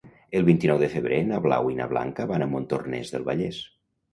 [0.37, 3.63] El vint-i-nou de febrer na Blau i na Blanca van a Montornès del Vallès.